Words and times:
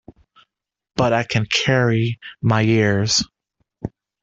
But 0.95 1.13
I 1.13 1.21
can 1.23 1.45
carry 1.45 2.17
my 2.41 2.61
years. 2.61 3.23